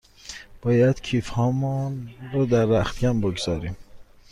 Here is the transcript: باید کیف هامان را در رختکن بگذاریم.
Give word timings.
باید 0.61 1.01
کیف 1.01 1.29
هامان 1.29 2.09
را 2.33 2.45
در 2.45 2.65
رختکن 2.65 3.21
بگذاریم. 3.21 3.75